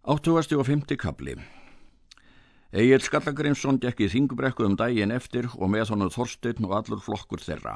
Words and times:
Áttugasti 0.00 0.56
og 0.56 0.64
fymti 0.64 0.96
kapli 0.96 1.34
Egil 2.72 3.02
Skallagrimsson 3.04 3.76
gekk 3.82 3.98
í 4.00 4.06
þingubrekku 4.08 4.64
um 4.64 4.76
daginn 4.80 5.10
eftir 5.12 5.50
og 5.58 5.68
með 5.68 5.90
honum 5.92 6.08
Þorstein 6.14 6.64
og 6.64 6.72
allur 6.72 7.02
flokkur 7.04 7.42
þeirra. 7.44 7.74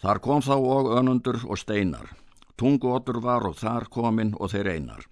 Þar 0.00 0.20
kom 0.24 0.40
þá 0.40 0.54
og 0.56 0.88
önundur 0.96 1.42
og 1.44 1.60
steinar. 1.60 2.08
Tungu 2.56 2.94
otur 2.94 3.18
var 3.20 3.44
og 3.44 3.58
þar 3.58 3.90
kominn 3.92 4.32
og 4.40 4.54
þeir 4.54 4.70
einar. 4.78 5.04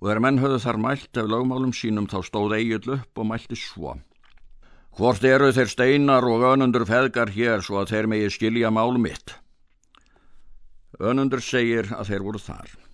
Og 0.00 0.08
þegar 0.08 0.22
menn 0.26 0.42
höfðu 0.42 0.58
þar 0.66 0.80
mælt 0.82 1.22
ef 1.22 1.30
lögmálum 1.30 1.76
sínum 1.76 2.10
þá 2.10 2.18
stóð 2.26 2.56
Egil 2.58 2.96
upp 2.96 3.22
og 3.22 3.30
mælti 3.30 3.60
svo. 3.60 3.94
Hvort 4.98 5.22
eru 5.22 5.52
þeir 5.54 5.70
steinar 5.76 6.26
og 6.26 6.42
önundur 6.42 6.88
feðgar 6.90 7.30
hér 7.38 7.62
svo 7.62 7.84
að 7.84 7.94
þeir 7.94 8.10
megi 8.10 8.34
skilja 8.34 8.74
mál 8.74 8.98
mitt? 8.98 9.38
Önundur 10.98 11.38
segir 11.38 11.94
að 11.94 12.10
þeir 12.10 12.26
voru 12.26 12.42
þar. 12.42 12.87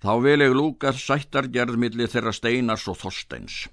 Þá 0.00 0.12
vil 0.24 0.40
ég 0.40 0.54
lúka 0.56 0.94
sættargerðmilli 0.96 2.06
þeirra 2.08 2.32
steinars 2.32 2.86
og 2.88 2.96
þorsteins. 3.02 3.66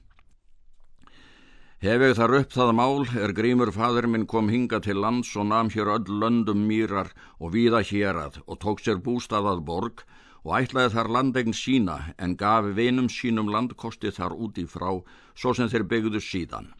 Hef 1.80 2.02
ég 2.04 2.16
þar 2.18 2.34
upp 2.40 2.52
það 2.52 2.72
mál 2.74 3.04
er 3.22 3.32
grímur 3.38 3.72
fadur 3.72 4.08
minn 4.12 4.26
kom 4.28 4.50
hinga 4.50 4.82
til 4.84 4.98
lands 5.00 5.36
og 5.38 5.46
nam 5.52 5.70
hér 5.70 5.92
öll 5.94 6.10
löndum 6.24 6.66
mýrar 6.68 7.14
og 7.40 7.54
víða 7.54 7.84
hérað 7.86 8.42
og 8.48 8.60
tók 8.64 8.82
sér 8.84 9.00
bústaðað 9.08 9.62
borg 9.70 10.04
og 10.44 10.56
ætlaði 10.58 10.96
þar 10.96 11.12
landegn 11.16 11.54
sína 11.54 11.98
en 12.18 12.36
gaf 12.36 12.68
vinum 12.76 13.08
sínum 13.14 13.52
landkosti 13.54 14.12
þar 14.12 14.36
úti 14.36 14.66
frá 14.68 14.90
svo 15.36 15.54
sem 15.54 15.70
þeir 15.72 15.86
byggðu 15.92 16.24
síðan. 16.24 16.74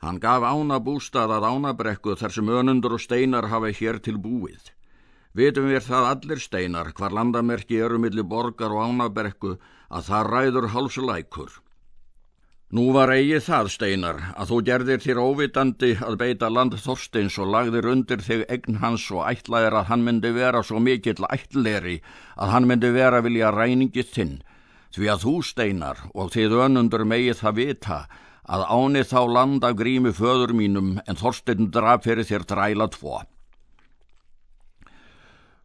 Hann 0.00 0.22
gaf 0.22 0.46
ána 0.46 0.80
bústaðað 0.80 1.50
ánabrekku 1.52 2.16
þar 2.16 2.32
sem 2.32 2.48
önundur 2.48 2.96
og 2.96 3.02
steinar 3.02 3.50
hafa 3.52 3.74
hér 3.76 4.00
til 4.00 4.16
búið. 4.16 4.72
Vitum 5.32 5.70
við 5.72 5.86
það 5.86 6.06
allir 6.10 6.40
steinar 6.44 6.92
hvar 6.96 7.14
landamerki 7.16 7.78
eru 7.80 7.98
millir 7.98 8.26
borgar 8.28 8.72
og 8.76 8.82
ánaberku 8.84 9.54
að 9.88 10.08
það 10.08 10.26
ræður 10.34 10.66
hálsulækur. 10.74 11.52
Nú 12.72 12.86
var 12.96 13.10
eigið 13.12 13.42
það 13.46 13.66
steinar 13.72 14.18
að 14.32 14.50
þú 14.50 14.58
gerðir 14.68 15.00
þér 15.04 15.18
óvitandi 15.20 15.90
að 16.04 16.14
beita 16.22 16.48
land 16.48 16.76
Þorsteins 16.80 17.34
og 17.40 17.50
lagðir 17.52 17.88
undir 17.90 18.24
þig 18.24 18.46
egn 18.54 18.78
hans 18.84 19.04
og 19.12 19.26
ætlaðir 19.28 19.76
að 19.80 19.88
hann 19.90 20.04
myndi 20.06 20.30
vera 20.36 20.62
svo 20.64 20.80
mikill 20.80 21.28
ætleri 21.28 21.98
að 22.36 22.52
hann 22.54 22.68
myndi 22.68 22.92
vera 22.92 23.20
vilja 23.24 23.50
ræningi 23.52 24.04
þinn 24.14 24.38
því 24.96 25.10
að 25.12 25.26
þú 25.26 25.34
steinar 25.48 26.00
og 26.12 26.32
þið 26.32 26.56
önundur 26.66 27.04
megið 27.08 27.42
það 27.42 27.58
vita 27.60 27.98
að 28.56 28.64
áni 28.68 29.04
þá 29.08 29.20
landa 29.36 29.72
grími 29.76 30.12
föður 30.16 30.56
mínum 30.56 30.96
en 31.06 31.20
Þorstein 31.20 31.68
draf 31.72 32.04
fyrir 32.04 32.28
þér 32.28 32.48
dræla 32.48 32.88
tvo. 32.92 33.20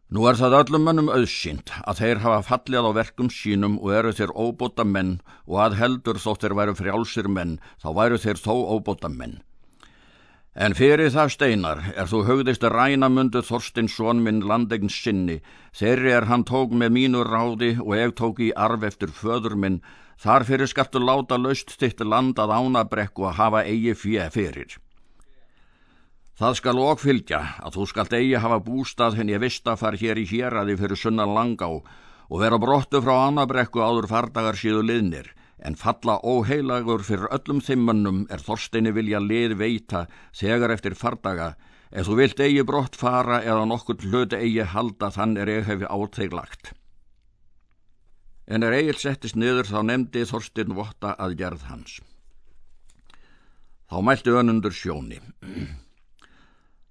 Nú 0.08 0.22
er 0.24 0.38
það 0.40 0.54
öllum 0.56 0.86
mönnum 0.88 1.08
auðsýnt 1.12 1.68
að 1.84 1.98
þeir 2.00 2.20
hafa 2.22 2.44
fallið 2.46 2.86
á 2.88 2.90
verkum 2.96 3.26
sínum 3.28 3.74
og 3.76 3.90
eru 3.92 4.12
þeir 4.16 4.30
óbóta 4.32 4.86
menn 4.88 5.18
og 5.44 5.58
að 5.66 5.76
heldur 5.82 6.20
þótt 6.22 6.46
þeir 6.46 6.54
væru 6.56 6.74
frjálsir 6.78 7.28
menn 7.28 7.58
þá 7.82 7.88
væru 7.98 8.20
þeir 8.22 8.40
þó 8.40 8.54
óbóta 8.72 9.10
menn. 9.12 9.36
En 10.56 10.72
fyrir 10.72 11.12
það 11.12 11.34
steinar 11.36 11.84
er 11.92 12.08
þú 12.08 12.22
högðist 12.30 12.64
rænamundu 12.64 13.44
Þorstinsson 13.44 14.24
minn 14.24 14.40
landegn 14.48 14.88
sinni, 14.88 15.42
þeirri 15.76 16.16
er 16.16 16.30
hann 16.32 16.48
tók 16.48 16.72
með 16.72 16.94
mínu 16.96 17.28
ráði 17.28 17.74
og 17.76 17.92
ég 18.00 18.16
tók 18.16 18.40
í 18.40 18.48
arf 18.56 18.88
eftir 18.88 19.12
föður 19.12 19.60
minn, 19.60 19.82
þar 20.16 20.48
fyrir 20.48 20.72
skattu 20.72 21.04
láta 21.04 21.36
laust 21.36 21.76
þitt 21.76 22.00
land 22.00 22.40
að 22.40 22.56
ánabrekku 22.56 23.28
að 23.28 23.40
hafa 23.44 23.66
eigi 23.68 23.92
fjö 23.92 24.32
fyrir. 24.32 24.78
Það 26.38 26.52
skal 26.54 26.78
okfylgja 26.78 27.38
að 27.66 27.74
þú 27.74 27.84
skalt 27.90 28.12
eigi 28.14 28.38
hafa 28.38 28.60
bústað 28.62 29.16
henni 29.18 29.34
að 29.34 29.48
vista 29.48 29.72
far 29.74 29.96
hér 29.98 30.20
í 30.22 30.26
héræði 30.30 30.76
fyrir 30.78 31.00
sunnan 31.00 31.32
langá 31.34 31.66
og 31.66 32.36
vera 32.38 32.60
brottu 32.62 33.00
frá 33.02 33.24
annabrekku 33.24 33.82
áður 33.82 34.06
fardagar 34.06 34.58
síðu 34.60 34.84
liðnir 34.86 35.32
en 35.66 35.74
falla 35.74 36.20
óheilagur 36.22 37.02
fyrir 37.02 37.26
öllum 37.34 37.58
þimmannum 37.58 38.20
er 38.30 38.44
þorsteini 38.46 38.92
vilja 38.94 39.18
lið 39.18 39.56
veita 39.58 40.04
þegar 40.40 40.76
eftir 40.76 40.94
fardaga 41.00 41.48
ef 41.90 42.06
þú 42.06 42.20
vilt 42.20 42.44
eigi 42.46 42.62
brott 42.70 43.00
fara 43.00 43.40
eða 43.42 43.66
nokkur 43.72 43.98
hluti 44.06 44.38
eigi 44.38 44.68
halda 44.76 45.10
þann 45.10 45.34
er 45.42 45.50
ég 45.56 45.66
hefi 45.66 45.90
áteglagt. 45.90 46.70
En 48.46 48.62
er 48.62 48.78
eigil 48.78 48.96
settist 48.96 49.34
niður 49.34 49.66
þá 49.66 49.82
nefndi 49.90 50.22
þorstein 50.28 50.78
votta 50.78 51.16
að 51.18 51.34
gerð 51.42 51.66
hans. 51.66 51.98
Þá 53.90 53.98
mælti 54.06 54.38
önundur 54.38 54.72
sjóni. 54.76 55.18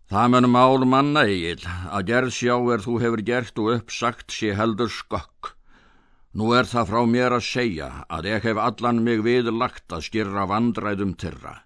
Það 0.07 0.29
munum 0.31 0.53
ál 0.55 0.85
manna 0.87 1.25
eigil 1.27 1.65
að 1.67 2.05
gerð 2.07 2.29
sjá 2.31 2.53
er 2.71 2.83
þú 2.85 2.93
hefur 3.01 3.21
gert 3.27 3.57
og 3.59 3.73
uppsagt 3.73 4.31
sé 4.31 4.53
heldur 4.55 4.87
skokk. 4.87 5.49
Nú 6.31 6.53
er 6.55 6.69
það 6.69 6.87
frá 6.93 7.01
mér 7.11 7.35
að 7.35 7.43
segja 7.43 7.89
að 8.07 8.29
ég 8.31 8.47
hef 8.47 8.61
allan 8.69 9.03
mig 9.03 9.19
viðlagt 9.25 9.91
að 9.91 10.05
skyrra 10.07 10.47
vandræðum 10.47 11.11
tyrra, 11.19 11.57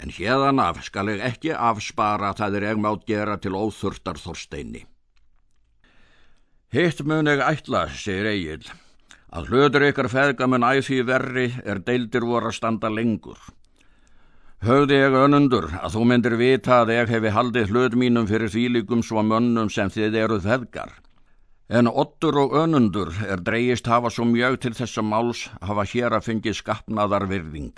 en 0.00 0.08
hérðan 0.08 0.64
af 0.64 0.80
skal 0.88 1.12
ég 1.12 1.20
ekki 1.28 1.52
afspara 1.52 2.32
það 2.40 2.60
er 2.62 2.68
ég 2.70 2.80
mátt 2.80 3.04
gera 3.12 3.36
til 3.36 3.52
óþurftar 3.60 4.16
þorsteini. 4.24 4.86
Hitt 6.72 7.04
mun 7.04 7.28
ég 7.28 7.44
ætla, 7.44 7.90
segir 7.92 8.32
eigil, 8.32 8.70
að 9.28 9.52
hlutur 9.52 9.90
ykkar 9.90 10.08
feðgamun 10.08 10.64
æði 10.64 11.02
verri 11.04 11.50
er 11.60 11.84
deildir 11.84 12.24
voru 12.24 12.48
að 12.48 12.56
standa 12.56 12.88
lengur. 12.88 13.36
Höfði 14.62 14.94
ég 14.94 15.14
önundur 15.18 15.64
að 15.74 15.96
þú 15.96 16.04
myndir 16.06 16.34
vita 16.38 16.76
að 16.84 16.92
ég 16.94 17.08
hefi 17.10 17.30
haldið 17.34 17.72
hlut 17.72 17.94
mínum 17.98 18.28
fyrir 18.30 18.50
þvílikum 18.52 19.00
svo 19.02 19.24
mönnum 19.26 19.66
sem 19.74 19.88
þið 19.90 20.18
eruð 20.20 20.44
feðgar. 20.46 20.92
En 21.66 21.90
ottur 21.90 22.38
og 22.44 22.54
önundur 22.60 23.10
er 23.26 23.42
dreyist 23.42 23.90
hafa 23.90 24.12
svo 24.14 24.28
mjög 24.30 24.60
til 24.62 24.72
þessa 24.78 25.02
máls 25.02 25.48
hafa 25.66 25.82
hér 25.82 26.14
að 26.14 26.28
fengi 26.28 26.54
skapnaðar 26.54 27.26
virðing. 27.32 27.74